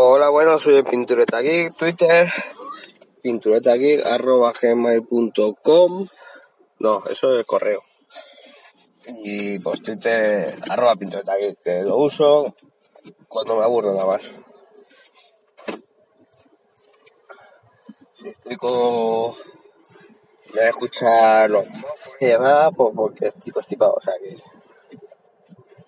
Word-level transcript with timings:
Hola, 0.00 0.28
bueno, 0.28 0.60
soy 0.60 0.76
el 0.76 0.84
Pintureta 0.84 1.40
Geek, 1.40 1.74
Twitter, 1.74 2.28
pintureta 3.20 3.74
geek, 3.74 4.06
arroba 4.06 4.52
gmail.com, 4.52 6.08
no, 6.78 7.02
eso 7.06 7.32
es 7.32 7.40
el 7.40 7.44
correo. 7.44 7.82
Y 9.08 9.58
pues 9.58 9.82
Twitter, 9.82 10.54
arroba 10.70 10.94
pintureta 10.94 11.36
geek, 11.36 11.60
que 11.64 11.82
lo 11.82 11.96
uso 11.96 12.54
cuando 13.26 13.56
me 13.56 13.64
aburro 13.64 13.92
nada 13.92 14.06
más. 14.06 14.22
Si 18.14 18.28
estoy 18.28 18.56
con... 18.56 18.70
Voy 18.70 19.34
a 20.60 20.68
escuchar 20.68 21.50
los 21.50 21.64
demás, 22.20 22.70
pues 22.76 22.94
porque 22.94 23.26
estoy 23.26 23.52
constipado, 23.52 23.94
o 23.94 24.00
sea 24.00 24.14
que... 24.20 24.36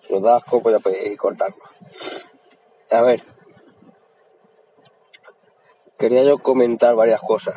Si 0.05 0.13
os 0.13 0.21
da 0.21 0.35
asco, 0.35 0.61
pues 0.61 0.75
ya 0.75 0.79
podéis 0.79 1.17
cortarlo. 1.17 1.63
A 2.89 3.01
ver, 3.03 3.23
quería 6.01 6.23
yo 6.23 6.39
comentar 6.39 6.95
varias 6.95 7.21
cosas. 7.21 7.55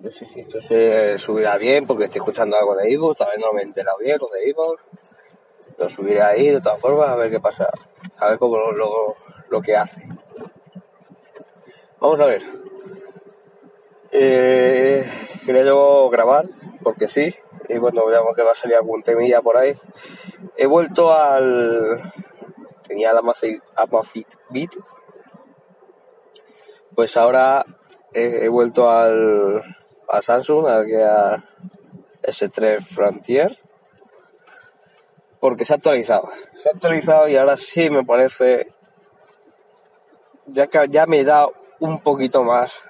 No 0.00 0.10
sé 0.10 0.26
si 0.26 0.40
esto 0.40 0.60
se 0.60 1.16
subirá 1.16 1.56
bien 1.56 1.86
porque 1.86 2.04
estoy 2.04 2.18
escuchando 2.18 2.56
algo 2.56 2.74
de 2.74 2.90
Ivo, 2.90 3.14
tal 3.14 3.28
no 3.38 3.52
me 3.52 3.62
he 3.62 3.64
enterado 3.64 3.98
bien 3.98 4.18
lo 4.20 4.28
de 4.28 4.48
Ivo. 4.48 4.76
Lo 5.78 5.88
subiré 5.88 6.22
ahí 6.22 6.48
de 6.48 6.60
todas 6.60 6.80
formas 6.80 7.08
a 7.10 7.14
ver 7.14 7.30
qué 7.30 7.38
pasa, 7.38 7.70
a 8.18 8.30
ver 8.30 8.38
cómo 8.38 8.56
lo, 8.58 8.72
lo, 8.72 9.16
lo 9.48 9.62
que 9.62 9.76
hace. 9.76 10.08
Vamos 12.00 12.18
a 12.18 12.26
ver. 12.26 12.42
Eh, 14.10 15.08
quería 15.46 15.64
yo 15.64 16.10
grabar, 16.10 16.48
porque 16.82 17.06
sí, 17.06 17.32
y 17.68 17.78
bueno, 17.78 18.04
veamos 18.06 18.34
que 18.34 18.42
va 18.42 18.52
a 18.52 18.56
salir 18.56 18.74
algún 18.74 19.04
temilla 19.04 19.40
por 19.40 19.56
ahí. 19.56 19.76
He 20.56 20.66
vuelto 20.66 21.12
al... 21.12 22.12
Tenía 22.88 23.12
la 23.12 23.20
Amazfit 23.20 24.28
Beat, 24.48 24.70
pues 26.94 27.16
ahora 27.16 27.64
he, 28.12 28.48
vuelto 28.48 28.90
al, 28.90 29.62
a 30.08 30.22
Samsung, 30.22 30.66
al 30.66 30.86
que 30.86 31.02
a 31.02 31.44
S3 32.22 32.80
Frontier, 32.80 33.58
porque 35.40 35.64
se 35.64 35.72
ha 35.72 35.76
actualizado. 35.76 36.28
Se 36.56 36.68
ha 36.68 36.72
actualizado 36.72 37.28
y 37.28 37.36
ahora 37.36 37.56
sí 37.56 37.90
me 37.90 38.04
parece, 38.04 38.72
ya 40.46 40.66
que 40.66 40.88
ya 40.88 41.06
me 41.06 41.24
da 41.24 41.46
un 41.80 42.00
poquito 42.00 42.42
más 42.42 42.80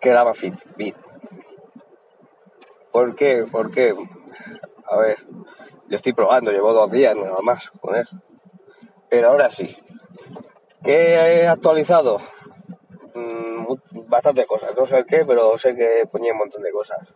que 0.00 0.10
el 0.10 0.16
Amazfit 0.16 0.54
Beat. 0.76 0.96
¿Por 2.92 3.14
qué? 3.14 3.46
Porque, 3.50 3.94
a 4.88 4.96
ver, 4.98 5.18
yo 5.88 5.96
estoy 5.96 6.12
probando, 6.12 6.50
llevo 6.50 6.72
dos 6.72 6.90
días 6.90 7.16
nada 7.16 7.36
más 7.42 7.70
con 7.80 7.96
eso. 7.96 8.16
Pero 9.08 9.28
ahora 9.28 9.50
sí. 9.50 9.76
¿Qué 10.82 11.14
he 11.14 11.48
actualizado? 11.48 12.20
Bastantes 14.14 14.46
cosas, 14.46 14.70
no 14.76 14.86
sé 14.86 15.04
qué, 15.08 15.24
pero 15.24 15.58
sé 15.58 15.74
que 15.74 16.04
ponía 16.08 16.30
un 16.30 16.38
montón 16.38 16.62
de 16.62 16.70
cosas. 16.70 17.12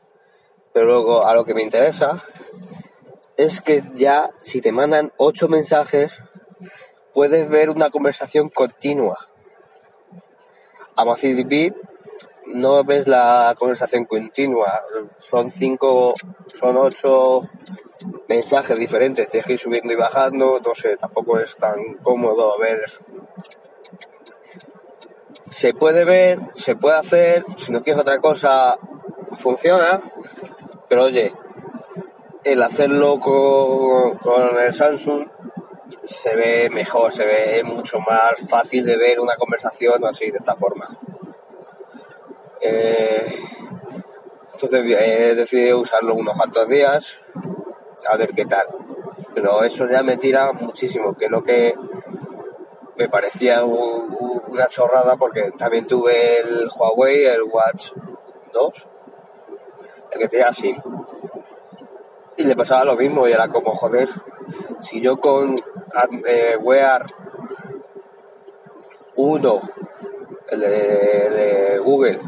Pero 0.72 0.86
luego 0.86 1.24
a 1.24 1.32
lo 1.32 1.44
que 1.44 1.54
me 1.54 1.62
interesa 1.62 2.24
es 3.36 3.60
que 3.60 3.84
ya 3.94 4.30
si 4.42 4.60
te 4.60 4.72
mandan 4.72 5.12
ocho 5.16 5.46
mensajes 5.46 6.20
puedes 7.14 7.48
ver 7.48 7.70
una 7.70 7.90
conversación 7.90 8.48
continua. 8.48 9.28
Amazfit 10.96 11.46
Beat 11.46 11.76
no 12.46 12.82
ves 12.82 13.06
la 13.06 13.54
conversación 13.56 14.04
continua, 14.04 14.82
son 15.20 15.52
cinco, 15.52 16.14
son 16.52 16.78
ocho 16.78 17.48
mensajes 18.26 18.76
diferentes, 18.76 19.28
tienes 19.28 19.46
que 19.46 19.52
ir 19.52 19.58
subiendo 19.60 19.92
y 19.92 19.96
bajando, 19.96 20.58
no 20.58 20.74
sé, 20.74 20.96
tampoco 20.96 21.38
es 21.38 21.56
tan 21.56 21.94
cómodo 22.02 22.58
ver. 22.58 22.82
Se 25.50 25.72
puede 25.74 26.04
ver, 26.04 26.40
se 26.56 26.76
puede 26.76 26.96
hacer, 26.98 27.44
si 27.56 27.72
no 27.72 27.80
quieres 27.80 28.02
otra 28.02 28.18
cosa, 28.20 28.76
funciona, 29.36 30.00
pero 30.88 31.04
oye, 31.04 31.32
el 32.44 32.62
hacerlo 32.62 33.18
con, 33.18 34.18
con 34.18 34.58
el 34.58 34.72
Samsung 34.72 35.26
se 36.04 36.34
ve 36.36 36.70
mejor, 36.70 37.12
se 37.12 37.24
ve 37.24 37.62
mucho 37.64 37.98
más 37.98 38.38
fácil 38.48 38.84
de 38.84 38.96
ver 38.96 39.20
una 39.20 39.36
conversación 39.36 40.04
así, 40.04 40.30
de 40.30 40.38
esta 40.38 40.54
forma. 40.54 40.96
Eh, 42.60 43.40
entonces 44.52 44.84
he 44.84 45.34
decidido 45.34 45.80
usarlo 45.80 46.14
unos 46.14 46.36
cuantos 46.36 46.68
días 46.68 47.16
a 48.10 48.16
ver 48.16 48.32
qué 48.34 48.44
tal. 48.44 48.66
Pero 49.34 49.62
eso 49.62 49.86
ya 49.88 50.02
me 50.02 50.16
tira 50.16 50.52
muchísimo, 50.52 51.14
que 51.14 51.26
es 51.26 51.30
lo 51.30 51.42
que 51.42 51.74
me 52.96 53.08
parecía 53.08 53.64
un- 53.64 54.37
una 54.50 54.68
chorrada 54.68 55.16
porque 55.16 55.52
también 55.56 55.86
tuve 55.86 56.40
el 56.40 56.68
Huawei, 56.74 57.26
el 57.26 57.42
Watch 57.42 57.92
2, 58.52 58.88
el 60.12 60.18
que 60.18 60.28
tenía 60.28 60.48
así. 60.48 60.76
Y 62.36 62.44
le 62.44 62.54
pasaba 62.56 62.84
lo 62.84 62.96
mismo 62.96 63.26
y 63.26 63.32
era 63.32 63.48
como, 63.48 63.72
joder, 63.72 64.08
si 64.80 65.00
yo 65.00 65.16
con 65.16 65.60
eh, 66.26 66.56
Wear 66.60 67.06
1, 69.16 69.60
el 70.50 70.60
de, 70.60 71.80
Google, 71.82 72.20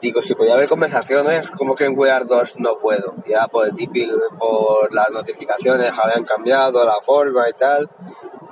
digo, 0.00 0.22
si 0.22 0.34
podía 0.34 0.54
haber 0.54 0.68
conversaciones, 0.68 1.50
como 1.50 1.74
que 1.74 1.86
en 1.86 1.98
Wear 1.98 2.26
2 2.26 2.60
no 2.60 2.78
puedo. 2.78 3.14
Ya 3.26 3.48
por 3.48 3.66
el 3.66 3.74
típico, 3.74 4.16
por 4.38 4.94
las 4.94 5.10
notificaciones 5.10 5.92
habían 5.98 6.24
cambiado 6.24 6.84
la 6.84 7.00
forma 7.02 7.48
y 7.48 7.52
tal, 7.54 7.88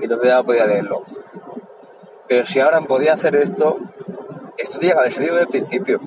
y 0.00 0.04
entonces 0.04 0.28
ya 0.28 0.42
podía 0.42 0.66
leerlo. 0.66 1.02
Pero 2.28 2.44
si 2.44 2.60
ahora 2.60 2.80
podía 2.80 3.14
hacer 3.14 3.36
esto, 3.36 3.78
esto 4.56 4.78
tenía 4.78 4.94
que 4.94 5.00
haber 5.00 5.12
salido 5.12 5.36
del 5.36 5.48
principio. 5.48 6.00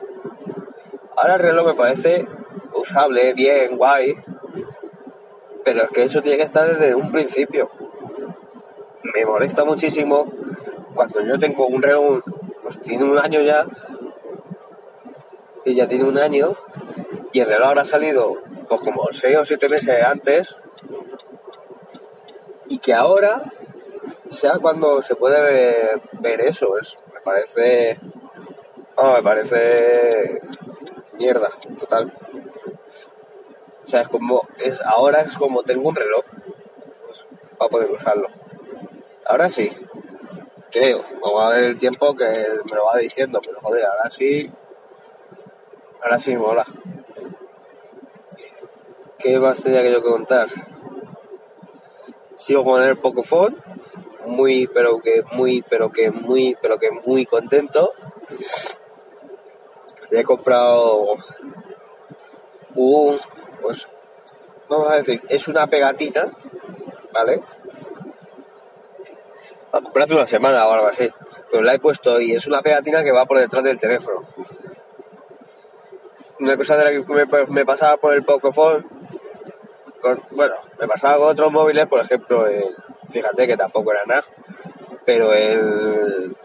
Ahora 1.16 1.35
el 1.35 1.41
reloj 1.41 1.68
me 1.68 1.74
parece 1.74 2.28
usable, 2.74 3.34
bien, 3.34 3.78
guay, 3.78 4.16
pero 5.63 5.84
es 5.84 5.90
que 5.90 6.03
eso 6.03 6.22
tiene 6.22 6.38
que 6.38 6.44
estar 6.44 6.68
desde 6.68 6.96
un 6.96 7.12
principio. 7.12 7.69
Me 9.13 9.25
molesta 9.25 9.66
muchísimo 9.66 10.25
cuando 10.94 11.22
yo 11.22 11.38
tengo 11.40 11.68
un 11.68 11.81
reloj, 11.81 12.22
pues 12.63 12.79
tiene 12.81 13.03
un 13.03 13.18
año 13.18 13.41
ya, 13.41 13.66
y 15.66 15.75
ya 15.75 15.88
tiene 15.88 16.06
un 16.06 16.18
año, 16.18 16.56
y 17.31 17.40
el 17.40 17.47
reloj 17.47 17.68
habrá 17.69 17.85
salido 17.85 18.38
pues 18.68 18.81
como 18.81 19.08
seis 19.12 19.38
o 19.38 19.46
siete 19.46 19.69
meses 19.69 20.03
antes, 20.03 20.56
y 22.68 22.79
que 22.79 22.94
ahora 22.94 23.52
sea 24.29 24.59
cuando 24.59 25.01
se 25.01 25.16
puede 25.16 26.00
ver, 26.19 26.41
eso, 26.41 26.78
es, 26.78 26.95
me 27.13 27.22
parece, 27.22 28.00
no, 28.97 29.13
me 29.13 29.23
parece 29.23 30.41
mierda, 31.13 31.50
total. 31.78 32.13
O 33.85 33.90
sea, 33.90 34.01
es 34.01 34.07
como, 34.07 34.47
es, 34.57 34.79
ahora 34.81 35.22
es 35.22 35.34
como 35.34 35.63
tengo 35.63 35.90
un 35.90 35.95
reloj, 35.95 36.23
pues, 37.06 37.25
para 37.57 37.69
poder 37.69 37.91
usarlo. 37.91 38.28
Ahora 39.25 39.50
sí, 39.50 39.72
creo, 40.72 41.03
vamos 41.22 41.44
a 41.44 41.50
ver 41.56 41.63
el 41.66 41.78
tiempo 41.78 42.16
que 42.16 42.25
me 42.25 42.75
lo 42.75 42.85
va 42.85 42.97
diciendo, 43.00 43.41
pero 43.44 43.59
joder, 43.61 43.85
ahora 43.85 44.09
sí, 44.09 44.51
ahora 46.03 46.19
sí 46.19 46.35
mola. 46.35 46.66
¿Qué 49.17 49.38
más 49.38 49.61
tenía 49.61 49.81
que 49.81 49.91
yo 49.91 50.01
contar? 50.01 50.47
Sigo 52.38 52.63
con 52.63 52.81
el 52.81 52.96
Pocophone, 52.97 53.57
muy, 54.29 54.67
pero 54.67 55.00
que 55.00 55.23
muy, 55.34 55.62
pero 55.62 55.91
que 55.91 56.12
muy, 56.12 56.56
pero 56.62 56.78
que 56.78 56.91
muy 56.91 57.25
contento. 57.25 57.94
He 60.12 60.23
comprado 60.23 61.16
un, 62.75 63.19
pues, 63.62 63.88
vamos 64.69 64.90
a 64.90 64.95
decir, 64.95 65.22
es 65.29 65.47
una 65.47 65.67
pegatina, 65.67 66.31
¿vale? 67.12 67.41
La 69.72 69.81
compré 69.81 70.03
hace 70.03 70.16
una 70.16 70.26
semana 70.26 70.67
o 70.67 70.72
algo 70.72 70.87
así, 70.87 71.09
pero 71.52 71.64
la 71.64 71.73
he 71.73 71.79
puesto 71.79 72.20
y 72.20 72.34
es 72.34 72.47
una 72.47 72.61
pegatina 72.61 73.03
que 73.03 73.11
va 73.11 73.25
por 73.25 73.40
detrás 73.40 73.64
del 73.64 73.79
teléfono. 73.79 74.22
Una 76.40 76.55
cosa 76.55 76.78
de 76.78 76.84
la 76.85 76.91
que 76.91 77.14
me, 77.14 77.46
me 77.49 77.66
pasaba 77.66 77.97
por 77.97 78.14
el 78.14 78.23
Pocophone, 78.23 78.85
con, 80.02 80.22
bueno, 80.32 80.55
me 80.79 80.87
pasaba 80.87 81.17
con 81.17 81.32
otros 81.32 81.52
móviles, 81.52 81.85
por 81.87 81.99
ejemplo, 81.99 82.47
el, 82.47 82.75
fíjate 83.09 83.47
que 83.47 83.58
tampoco 83.58 83.91
era 83.91 84.06
nada, 84.06 84.26
pero 85.06 85.34
el, 85.34 86.35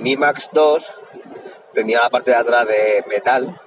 Mi 0.00 0.16
Max 0.16 0.50
2 0.52 0.94
tenía 1.72 2.00
la 2.00 2.10
parte 2.10 2.30
de 2.30 2.36
atrás 2.36 2.66
de 2.66 3.04
metal 3.08 3.60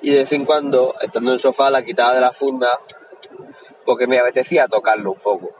y 0.00 0.10
de 0.10 0.18
vez 0.18 0.32
en 0.32 0.44
cuando, 0.44 0.94
estando 1.00 1.30
en 1.30 1.34
el 1.34 1.40
sofá, 1.40 1.70
la 1.70 1.82
quitaba 1.82 2.14
de 2.14 2.20
la 2.20 2.32
funda 2.32 2.70
porque 3.84 4.06
me 4.06 4.18
apetecía 4.18 4.68
tocarlo 4.68 5.12
un 5.12 5.20
poco. 5.20 5.50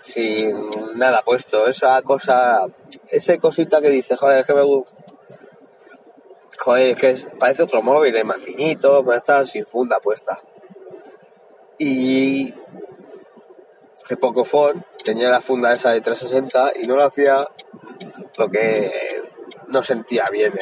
Sin, 0.00 0.70
nada 0.94 1.22
puesto, 1.22 1.66
esa 1.66 2.00
cosa, 2.02 2.66
esa 3.10 3.38
cosita 3.38 3.80
que 3.80 3.90
dice, 3.90 4.16
joder, 4.16 4.40
es 4.40 4.46
que 4.46 4.54
me. 4.54 4.62
Joder, 6.58 6.90
es 7.04 7.24
que 7.24 7.30
parece 7.36 7.62
otro 7.62 7.82
móvil, 7.82 8.14
es 8.16 8.24
más 8.24 8.38
finito, 8.38 9.04
pero 9.04 9.16
está 9.16 9.44
sin 9.44 9.64
funda 9.64 10.00
puesta. 10.00 10.40
Y 11.78 12.52
el 14.08 14.18
Pocophone 14.18 14.84
tenía 15.04 15.30
la 15.30 15.40
funda 15.40 15.72
esa 15.72 15.92
de 15.92 16.00
360 16.00 16.72
y 16.80 16.86
no 16.86 16.96
lo 16.96 17.04
hacía 17.04 17.46
porque 18.36 19.22
no 19.68 19.82
sentía 19.82 20.28
bien. 20.30 20.52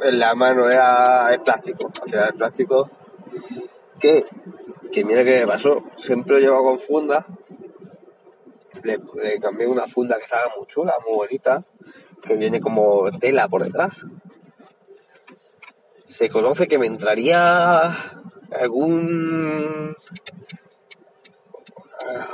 En 0.00 0.18
la 0.18 0.34
mano 0.34 0.70
era 0.70 1.32
el 1.32 1.40
plástico, 1.42 1.90
hacía 2.02 2.26
el 2.26 2.34
plástico 2.34 2.90
que, 4.00 4.24
que 4.90 5.04
mira 5.04 5.22
qué 5.24 5.40
me 5.40 5.46
pasó, 5.46 5.84
siempre 5.96 6.36
lo 6.36 6.40
llevo 6.40 6.64
con 6.64 6.78
funda, 6.78 7.26
le, 8.82 8.98
le 9.22 9.38
cambié 9.38 9.66
una 9.66 9.86
funda 9.86 10.16
que 10.16 10.24
estaba 10.24 10.50
muy 10.56 10.66
chula, 10.66 10.94
muy 11.06 11.14
bonita, 11.14 11.62
que 12.22 12.36
viene 12.36 12.60
como 12.60 13.10
tela 13.18 13.48
por 13.48 13.64
detrás. 13.64 13.96
Se 16.12 16.28
conoce 16.28 16.68
que 16.68 16.78
me 16.78 16.86
entraría 16.86 18.20
algún 18.54 19.96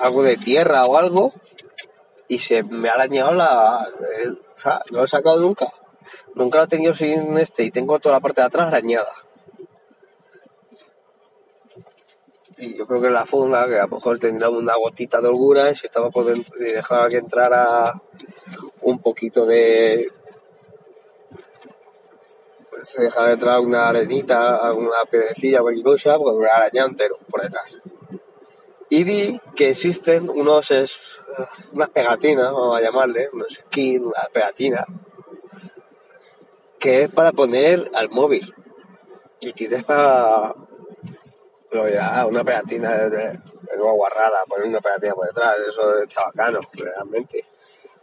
algo 0.00 0.22
de 0.22 0.36
tierra 0.36 0.84
o 0.84 0.96
algo 0.96 1.32
y 2.26 2.38
se 2.38 2.62
me 2.62 2.88
ha 2.88 2.92
arañado 2.92 3.32
la 3.34 3.86
o 4.54 4.58
sea, 4.58 4.82
no 4.90 4.98
lo 4.98 5.04
he 5.04 5.08
sacado 5.08 5.38
nunca. 5.38 5.72
Nunca 6.34 6.58
lo 6.58 6.64
he 6.64 6.68
tenido 6.68 6.92
sin 6.92 7.38
este 7.38 7.64
y 7.64 7.70
tengo 7.70 7.98
toda 8.00 8.16
la 8.16 8.20
parte 8.20 8.40
de 8.40 8.48
atrás 8.48 8.66
arañada. 8.66 9.12
Y 12.56 12.76
yo 12.76 12.86
creo 12.86 13.00
que 13.00 13.10
la 13.10 13.24
funda 13.24 13.66
que 13.68 13.78
a 13.78 13.86
lo 13.86 13.96
mejor 13.96 14.18
tendría 14.18 14.50
una 14.50 14.74
gotita 14.74 15.20
de 15.20 15.28
holgura 15.28 15.70
y 15.70 15.76
si 15.76 15.86
estaba 15.86 16.10
por 16.10 16.24
dentro 16.24 16.56
y 16.58 16.72
dejaba 16.72 17.08
que 17.08 17.18
entrara 17.18 17.94
un 18.82 18.98
poquito 18.98 19.46
de 19.46 20.10
se 22.84 23.02
dejaba 23.02 23.28
de 23.28 23.32
entrar 23.34 23.60
una 23.60 23.88
arenita, 23.88 24.56
alguna 24.56 25.04
piedrecilla, 25.10 25.60
cualquier 25.60 25.84
cosa, 25.84 26.18
porque 26.18 26.38
me 26.38 26.48
arañado 26.48 26.88
entero 26.88 27.16
por 27.30 27.42
detrás 27.42 27.80
y 28.90 29.04
vi 29.04 29.40
que 29.54 29.70
existen 29.70 30.30
unos 30.30 31.20
unas 31.72 31.90
pegatinas, 31.90 32.52
vamos 32.52 32.76
a 32.76 32.80
llamarle, 32.80 33.28
unos 33.32 33.48
skins, 33.48 34.02
una 34.02 34.28
pegatina, 34.32 34.84
que 36.78 37.02
es 37.02 37.10
para 37.10 37.32
poner 37.32 37.90
al 37.94 38.08
móvil. 38.10 38.54
Y 39.40 39.52
tienes 39.52 39.84
para 39.84 40.54
lo 41.70 41.84
dirá, 41.84 42.26
una 42.26 42.42
pegatina 42.42 42.92
de, 42.92 43.10
de, 43.10 43.38
guarrada, 43.76 44.38
poner 44.48 44.66
una 44.66 44.80
pegatina 44.80 45.14
por 45.14 45.26
detrás, 45.26 45.56
eso 45.68 45.98
es 46.00 46.08
chabacano, 46.08 46.60
realmente. 46.72 47.44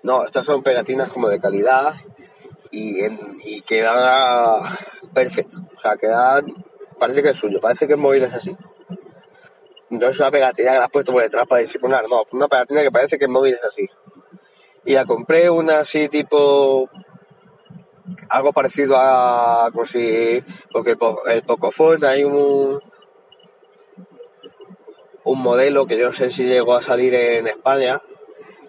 No, 0.04 0.24
estas 0.24 0.46
son 0.46 0.62
pegatinas 0.62 1.10
como 1.10 1.28
de 1.30 1.40
calidad 1.40 1.96
y, 2.76 3.06
en, 3.06 3.38
y 3.42 3.62
quedan 3.62 4.64
perfecto. 5.14 5.60
O 5.76 5.80
sea, 5.80 5.96
quedan, 5.96 6.46
parece 7.00 7.24
que 7.24 7.30
es 7.30 7.38
suyo, 7.38 7.62
parece 7.62 7.88
que 7.88 7.94
el 7.94 8.00
móvil 8.00 8.24
es 8.24 8.34
así. 8.34 8.56
No 9.90 10.08
es 10.08 10.20
una 10.20 10.32
pegatina 10.32 10.72
que 10.72 10.78
la 10.80 10.86
has 10.86 10.92
puesto 10.92 11.14
por 11.14 11.22
detrás 11.22 11.48
para 11.48 11.62
disimular, 11.62 12.06
no, 12.10 12.24
una 12.32 12.48
pegatina 12.48 12.82
que 12.82 12.92
parece 12.92 13.18
que 13.18 13.26
el 13.26 13.32
móvil 13.32 13.54
es 13.54 13.64
así. 13.64 13.90
Y 14.84 14.94
la 14.94 15.06
compré 15.06 15.50
una 15.50 15.80
así 15.80 16.10
tipo 16.10 16.90
algo 18.30 18.52
parecido 18.52 18.98
a 18.98 19.70
como 19.72 19.86
si 19.86 20.44
porque 20.72 20.92
el, 20.92 20.98
el 21.28 21.44
Pocophone 21.44 22.06
hay 22.06 22.24
un 22.24 22.80
un 25.24 25.42
modelo 25.42 25.88
que 25.88 25.98
yo 25.98 26.08
no 26.08 26.14
sé 26.14 26.30
si 26.30 26.44
llegó 26.44 26.76
a 26.76 26.84
salir 26.84 27.16
en 27.16 27.48
España 27.48 28.00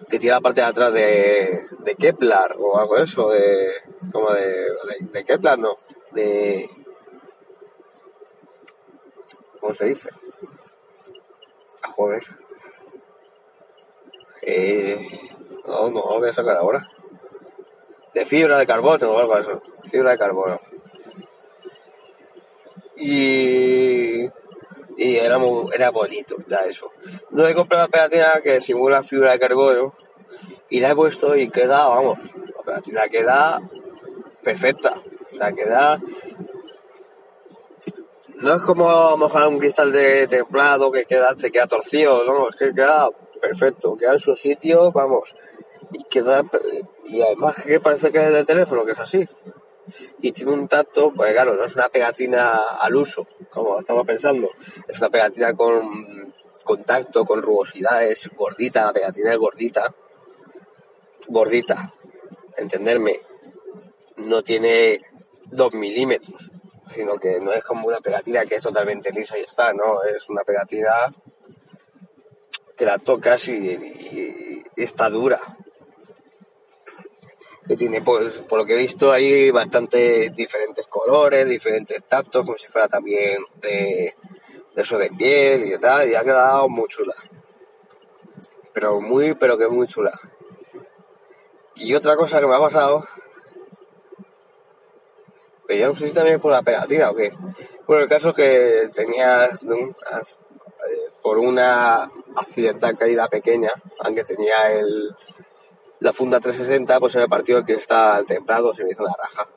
que 0.09 0.19
tiene 0.19 0.35
la 0.35 0.41
parte 0.41 0.61
de 0.61 0.67
atrás 0.67 0.93
de, 0.93 1.67
de 1.79 1.95
Kepler 1.95 2.55
o 2.57 2.77
algo 2.77 2.95
de 2.95 3.03
eso 3.03 3.29
de 3.29 3.73
como 4.11 4.31
de, 4.31 4.45
de, 4.45 5.07
de 5.11 5.25
Kepler 5.25 5.59
no 5.59 5.75
de 6.11 6.69
¿cómo 9.59 9.73
se 9.73 9.85
dice? 9.85 10.09
joder. 11.97 12.23
Eh, 14.43 15.09
no, 15.65 15.89
no 15.89 16.01
lo 16.01 16.19
voy 16.19 16.29
a 16.29 16.33
sacar 16.33 16.57
ahora. 16.57 16.87
De 18.13 18.23
fibra 18.23 18.59
de 18.59 18.67
carbono 18.67 19.11
o 19.11 19.19
algo 19.19 19.33
así. 19.33 19.49
Fibra 19.89 20.11
de 20.11 20.17
carbono. 20.17 20.61
Y, 22.95 24.27
y 24.97 25.15
era, 25.15 25.37
muy, 25.37 25.71
era 25.73 25.91
bonito, 25.91 26.35
ya 26.47 26.57
eso. 26.65 26.91
No 27.29 27.47
he 27.47 27.53
comprado 27.53 27.85
una 27.85 27.91
pegatina 27.91 28.41
que 28.43 28.59
simula 28.59 29.03
fibra 29.03 29.31
de 29.31 29.39
carbono 29.39 29.95
y 30.69 30.79
la 30.79 30.91
he 30.91 30.95
puesto 30.95 31.35
y 31.35 31.49
queda, 31.49 31.87
vamos, 31.87 32.17
la 32.55 32.63
pegatina 32.63 33.07
queda 33.07 33.61
perfecta. 34.43 35.01
O 35.31 35.35
sea, 35.35 35.51
queda 35.53 35.99
no 38.37 38.53
es 38.53 38.61
como 38.63 39.17
mojar 39.17 39.47
un 39.47 39.57
cristal 39.57 39.91
de 39.91 40.27
templado 40.27 40.91
que 40.91 41.05
queda, 41.05 41.33
te 41.35 41.51
queda 41.51 41.67
torcido, 41.67 42.23
no, 42.25 42.49
es 42.49 42.55
que 42.55 42.73
queda 42.73 43.09
perfecto, 43.41 43.97
queda 43.97 44.13
en 44.13 44.19
su 44.19 44.35
sitio, 44.35 44.91
vamos, 44.91 45.33
y 45.91 46.03
queda, 46.03 46.43
y 47.05 47.21
además 47.21 47.55
que 47.63 47.79
parece 47.79 48.11
que 48.11 48.19
es 48.19 48.31
del 48.31 48.45
teléfono, 48.45 48.85
que 48.85 48.91
es 48.91 48.99
así, 48.99 49.27
y 50.21 50.31
tiene 50.31 50.51
un 50.51 50.67
tacto, 50.67 51.13
pues 51.13 51.33
claro, 51.33 51.55
no 51.55 51.63
es 51.63 51.75
una 51.75 51.89
pegatina 51.89 52.55
al 52.79 52.95
uso, 52.95 53.27
como 53.49 53.79
estamos 53.79 54.05
pensando, 54.05 54.49
es 54.87 54.97
una 54.97 55.09
pegatina 55.09 55.53
con 55.53 56.33
contacto, 56.63 57.23
con 57.23 57.41
rugosidad, 57.41 58.03
es 58.03 58.29
gordita, 58.35 58.85
la 58.85 58.93
pegatina 58.93 59.31
es 59.31 59.37
gordita, 59.37 59.93
gordita, 61.27 61.93
entenderme, 62.57 63.21
no 64.17 64.43
tiene 64.43 65.01
dos 65.45 65.73
milímetros, 65.73 66.51
sino 66.93 67.15
que 67.15 67.39
no 67.39 67.53
es 67.53 67.63
como 67.63 67.87
una 67.87 67.99
pegatina 67.99 68.45
que 68.45 68.55
es 68.55 68.63
totalmente 68.63 69.11
lisa 69.11 69.37
y 69.37 69.41
está, 69.41 69.73
no, 69.73 70.03
es 70.03 70.29
una 70.29 70.43
pegatina 70.43 71.13
que 72.75 72.85
la 72.85 72.99
tocas 72.99 73.47
y 73.47 74.63
está 74.75 75.09
dura. 75.09 75.41
Que 77.67 77.75
tiene, 77.75 78.01
pues, 78.01 78.37
por 78.49 78.59
lo 78.59 78.65
que 78.65 78.73
he 78.73 78.77
visto, 78.77 79.11
hay 79.11 79.51
bastante 79.51 80.29
diferentes 80.29 80.87
colores, 80.87 81.47
diferentes 81.47 82.05
tactos, 82.05 82.45
como 82.45 82.57
si 82.57 82.67
fuera 82.67 82.87
también 82.87 83.43
de, 83.61 84.15
de 84.73 84.81
eso 84.81 84.97
de 84.97 85.09
piel 85.09 85.71
y 85.71 85.77
tal, 85.77 86.09
y 86.09 86.15
ha 86.15 86.23
quedado 86.23 86.69
muy 86.69 86.87
chula. 86.87 87.15
Pero 88.73 89.01
muy, 89.01 89.33
pero 89.33 89.57
que 89.57 89.67
muy 89.67 89.87
chula. 89.87 90.17
Y 91.75 91.93
otra 91.93 92.15
cosa 92.15 92.39
que 92.39 92.47
me 92.47 92.55
ha 92.55 92.59
pasado 92.59 93.05
pero 95.67 95.79
yo 95.81 95.87
no 95.87 95.95
sé 95.95 96.07
si 96.07 96.13
también 96.13 96.39
por 96.39 96.53
la 96.53 96.61
pegatina 96.61 97.11
o 97.11 97.15
qué. 97.15 97.31
Bueno, 97.85 98.03
el 98.03 98.09
caso 98.09 98.29
es 98.29 98.35
que 98.35 98.89
tenía 98.93 99.49
por 101.21 101.37
una 101.37 102.09
accidental 102.35 102.97
caída 102.97 103.27
pequeña, 103.27 103.71
aunque 103.99 104.23
tenía 104.23 104.71
el, 104.71 105.13
la 105.99 106.13
funda 106.13 106.39
360, 106.39 106.99
pues 106.99 107.13
se 107.13 107.19
me 107.19 107.27
partió 107.27 107.63
que 107.65 107.73
está 107.73 108.23
templado, 108.25 108.73
se 108.73 108.83
me 108.83 108.91
hizo 108.91 109.03
una 109.03 109.15
raja. 109.17 109.47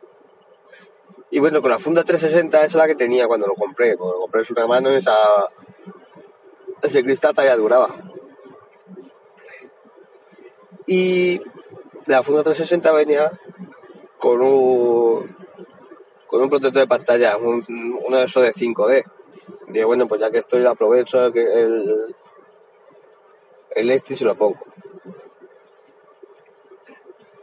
Y 1.31 1.39
bueno, 1.39 1.63
con 1.63 1.71
la 1.71 1.79
funda 1.79 2.03
360 2.03 2.59
esa 2.59 2.67
es 2.67 2.75
la 2.75 2.87
que 2.87 2.97
tenía 2.97 3.29
cuando 3.29 3.47
lo 3.47 3.55
compré. 3.55 3.97
Cuando 3.97 4.15
lo 4.15 4.21
compré 4.23 4.43
en 4.43 4.47
una 4.51 4.67
mano, 4.67 4.91
esa, 4.91 5.17
ese 6.83 7.05
cristal 7.05 7.35
todavía 7.35 7.57
duraba. 7.57 7.89
Y 10.87 11.41
la 12.07 12.23
funda 12.23 12.43
360 12.43 12.93
venía 12.93 13.31
con 14.19 14.43
un, 14.43 15.37
con 16.27 16.43
un 16.43 16.51
protector 16.51 16.83
de 16.83 16.89
pantalla, 16.89 17.37
un, 17.37 17.63
uno 18.05 18.17
de 18.17 18.25
esos 18.25 18.43
de 18.43 18.53
5D. 18.53 19.05
Digo, 19.69 19.87
bueno, 19.87 20.09
pues 20.09 20.21
ya 20.21 20.33
que 20.33 20.39
estoy, 20.39 20.67
aprovecho 20.67 21.27
el, 21.27 21.39
el, 21.39 22.17
el 23.71 23.91
este 23.91 24.15
y 24.15 24.17
se 24.17 24.25
lo 24.25 24.35
pongo. 24.35 24.59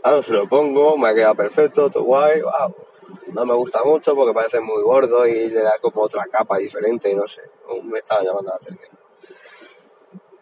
Claro, 0.07 0.23
se 0.23 0.35
lo 0.35 0.47
pongo, 0.47 0.97
me 0.97 1.09
ha 1.09 1.13
quedado 1.13 1.35
perfecto, 1.35 1.89
todo 1.89 2.05
guay, 2.05 2.39
wow. 2.39 2.73
No 3.33 3.45
me 3.45 3.53
gusta 3.55 3.83
mucho 3.83 4.15
porque 4.15 4.33
parece 4.33 4.61
muy 4.61 4.81
gordo 4.81 5.27
y 5.27 5.49
le 5.49 5.61
da 5.61 5.73
como 5.81 6.03
otra 6.03 6.23
capa 6.31 6.59
diferente, 6.59 7.13
no 7.13 7.27
sé, 7.27 7.41
me 7.83 7.99
estaba 7.99 8.23
llamando 8.23 8.51
la 8.51 8.55
atención. 8.55 8.97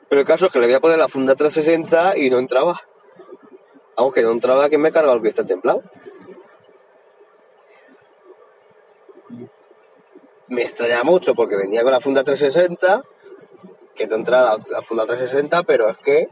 Pero 0.07 0.21
el 0.21 0.27
caso 0.27 0.45
es 0.45 0.51
que 0.51 0.59
le 0.59 0.67
voy 0.67 0.75
a 0.75 0.79
poner 0.79 0.99
la 0.99 1.07
funda 1.07 1.33
360 1.33 2.15
y 2.15 2.29
no 2.29 2.37
entraba. 2.37 2.79
Aunque 3.95 4.21
no 4.21 4.33
entraba 4.33 4.69
que 4.69 4.77
me 4.77 4.89
he 4.89 4.91
cargado 4.91 5.15
el 5.15 5.21
cristal 5.21 5.47
templado. 5.47 5.81
me 10.47 10.61
extraña 10.61 11.01
mucho 11.01 11.33
porque 11.33 11.57
venía 11.57 11.81
con 11.81 11.91
la 11.91 11.99
funda 11.99 12.23
360, 12.23 13.01
que 13.95 14.05
te 14.05 14.13
entra 14.13 14.41
la, 14.41 14.57
la, 14.69 14.81
funda 14.83 15.07
360, 15.07 15.63
pero 15.63 15.89
es 15.89 15.97
que. 15.97 16.29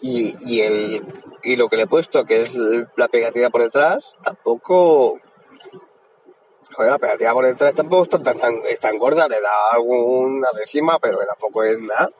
Y, 0.00 0.36
y, 0.40 0.60
el, 0.60 1.06
y 1.42 1.56
lo 1.56 1.68
que 1.68 1.76
le 1.76 1.84
he 1.84 1.86
puesto, 1.86 2.24
que 2.24 2.42
es 2.42 2.54
la 2.54 3.08
pegatina 3.08 3.50
por 3.50 3.62
detrás, 3.62 4.16
tampoco. 4.22 5.20
Joder, 6.72 6.92
la 6.92 6.98
pegatina 6.98 7.32
por 7.32 7.44
detrás 7.44 7.74
tampoco 7.74 8.02
está 8.04 8.22
tan, 8.22 8.38
tan, 8.38 8.54
es 8.68 8.80
tan 8.80 8.98
gorda, 8.98 9.28
le 9.28 9.40
da 9.40 9.70
alguna 9.72 10.48
décima, 10.58 10.98
pero 10.98 11.18
tampoco 11.26 11.62
es 11.62 11.80
nada. 11.80 12.10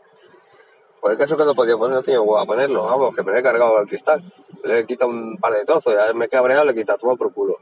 Por 1.01 1.13
el 1.13 1.19
caso 1.19 1.37
que 1.37 1.45
no 1.45 1.55
podía 1.55 1.77
poner, 1.77 1.97
no 1.97 2.03
tenía 2.03 2.21
huevo 2.21 2.39
a 2.39 2.47
ponerlo, 2.47 2.85
vamos, 2.85 3.15
que 3.15 3.23
me 3.23 3.33
lo 3.33 3.39
he 3.39 3.43
cargado 3.43 3.77
al 3.77 3.87
cristal. 3.87 4.23
Le 4.63 4.81
he 4.81 4.87
quitado 4.87 5.11
un 5.11 5.37
par 5.37 5.53
de 5.53 5.65
trozos, 5.65 5.93
ya 5.93 6.11
me 6.15 6.25
he 6.25 6.29
cabreado, 6.29 6.65
le 6.65 6.73
he 6.73 6.75
quitado 6.75 6.99
todo 6.99 7.17
por 7.17 7.35
culo. 7.35 7.59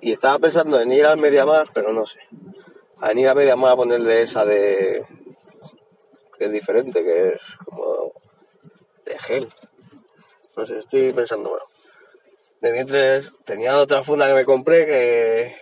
Y 0.00 0.12
estaba 0.12 0.38
pensando 0.38 0.80
en 0.80 0.90
ir 0.90 1.04
al 1.04 1.18
Mediamar, 1.18 1.68
pero 1.74 1.92
no 1.92 2.06
sé. 2.06 2.20
En 3.02 3.18
ir 3.18 3.28
a 3.28 3.34
Mediamar 3.34 3.72
a 3.72 3.76
ponerle 3.76 4.22
esa 4.22 4.46
de 4.46 5.04
que 6.38 6.46
es 6.46 6.52
diferente, 6.52 7.04
que 7.04 7.28
es 7.28 7.40
como 7.64 7.83
de 9.04 9.18
gel. 9.18 9.52
No 10.56 10.66
sé, 10.66 10.78
estoy 10.78 11.12
pensando, 11.12 11.50
bueno. 11.50 11.64
De 12.60 12.72
mientras 12.72 13.30
tenía 13.44 13.76
otra 13.78 14.02
funda 14.02 14.26
que 14.26 14.34
me 14.34 14.44
compré 14.44 14.86
que, 14.86 15.56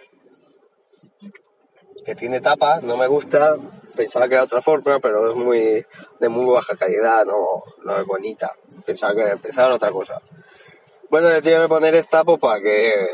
que 2.04 2.14
tiene 2.14 2.40
tapa, 2.40 2.80
no 2.80 2.96
me 2.96 3.06
gusta. 3.08 3.56
Pensaba 3.96 4.28
que 4.28 4.34
era 4.34 4.44
otra 4.44 4.62
forma, 4.62 5.00
pero 5.00 5.30
es 5.30 5.36
muy 5.36 5.84
de 6.20 6.28
muy 6.28 6.46
baja 6.52 6.76
calidad, 6.76 7.24
no, 7.24 7.62
no 7.84 8.00
es 8.00 8.06
bonita. 8.06 8.52
Pensaba 8.86 9.14
que 9.14 9.36
pensaba 9.38 9.68
en 9.68 9.74
otra 9.74 9.90
cosa. 9.90 10.20
Bueno, 11.10 11.28
le 11.30 11.42
tengo 11.42 11.62
que 11.62 11.68
poner 11.68 11.94
esta 11.94 12.24
pues, 12.24 12.38
para 12.38 12.60
que 12.60 13.08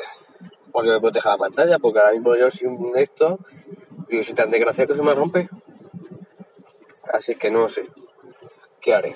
porque 0.73 0.91
me 0.91 1.01
proteja 1.01 1.31
la 1.31 1.39
pantalla, 1.39 1.79
porque 1.79 1.99
ahora 1.99 2.13
mismo 2.13 2.37
yo 2.37 2.51
sin 2.51 2.93
esto, 2.97 3.39
digo, 4.09 4.23
soy 4.23 4.35
tan 4.35 4.51
desgraciado 4.51 4.89
que 4.89 4.97
se 4.97 5.03
me 5.03 5.15
rompe. 5.15 5.49
Así 7.13 7.35
que 7.37 7.51
no 7.51 7.69
sé. 7.69 7.87
¿Qué 8.81 8.95
haré? 8.95 9.15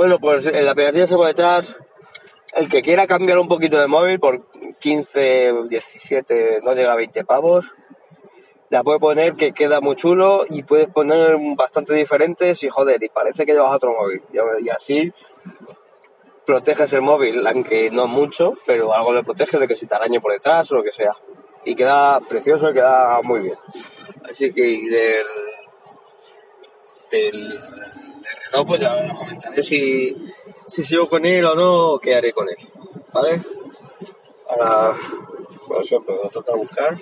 Bueno, 0.00 0.18
pues 0.18 0.46
en 0.46 0.64
la 0.64 0.74
pegatina 0.74 1.06
se 1.06 1.14
puede 1.14 1.32
echar 1.32 1.62
el 2.54 2.70
que 2.70 2.80
quiera 2.80 3.06
cambiar 3.06 3.38
un 3.38 3.48
poquito 3.48 3.78
de 3.78 3.86
móvil 3.86 4.18
por 4.18 4.46
15, 4.80 5.52
17, 5.68 6.60
no 6.62 6.72
llega 6.72 6.94
a 6.94 6.96
20 6.96 7.22
pavos. 7.26 7.66
La 8.70 8.82
puede 8.82 8.98
poner 8.98 9.34
que 9.34 9.52
queda 9.52 9.82
muy 9.82 9.96
chulo 9.96 10.46
y 10.48 10.62
puedes 10.62 10.88
poner 10.88 11.36
bastante 11.54 11.92
diferentes 11.92 12.62
y 12.62 12.70
joder, 12.70 13.02
y 13.02 13.10
parece 13.10 13.44
que 13.44 13.52
llevas 13.52 13.74
otro 13.74 13.92
móvil. 13.92 14.22
Y 14.62 14.70
así 14.70 15.12
proteges 16.46 16.94
el 16.94 17.02
móvil, 17.02 17.46
aunque 17.46 17.90
no 17.90 18.06
mucho, 18.06 18.54
pero 18.64 18.94
algo 18.94 19.12
le 19.12 19.22
protege 19.22 19.58
de 19.58 19.68
que 19.68 19.76
si 19.76 19.84
te 19.84 19.96
arañe 19.96 20.18
por 20.18 20.32
detrás 20.32 20.72
o 20.72 20.76
lo 20.76 20.82
que 20.82 20.92
sea. 20.92 21.14
Y 21.66 21.74
queda 21.74 22.20
precioso 22.20 22.70
y 22.70 22.72
queda 22.72 23.20
muy 23.22 23.40
bien. 23.40 23.58
Así 24.24 24.50
que 24.50 24.62
del, 24.62 25.26
del, 27.10 27.60
reloj 28.50 28.66
pues 28.66 28.80
ya 28.80 29.14
comentaré 29.14 29.62
si, 29.62 30.16
si 30.66 30.84
sigo 30.84 31.08
con 31.08 31.24
él 31.24 31.44
o 31.44 31.54
no, 31.54 31.88
o 31.92 31.98
qué 31.98 32.14
haré 32.14 32.32
con 32.32 32.48
él. 32.48 32.56
¿Vale? 33.12 33.40
Ahora, 34.48 34.96
como 35.66 35.82
siempre, 35.82 36.14
me 36.22 36.28
toca 36.30 36.54
buscar. 36.54 36.98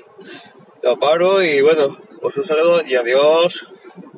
Lo 0.83 0.99
paro 0.99 1.43
y 1.43 1.61
bueno, 1.61 1.99
pues 2.21 2.37
un 2.37 2.45
saludo 2.45 2.83
y 2.87 2.95
adiós. 2.95 3.73